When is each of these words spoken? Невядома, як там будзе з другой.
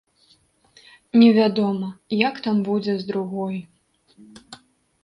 Невядома, 1.23 1.89
як 2.27 2.35
там 2.47 2.57
будзе 2.71 2.93
з 3.05 3.09
другой. 3.13 3.63